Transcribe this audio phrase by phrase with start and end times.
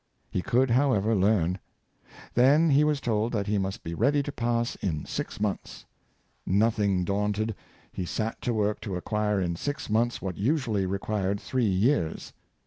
[0.31, 1.59] He could, however, learn.
[2.33, 5.85] Then he was told that he must be ready to pass in six months.
[6.43, 7.53] Noth ing daunted,
[7.91, 12.33] he sat to work to acquire in six months what usually required three years.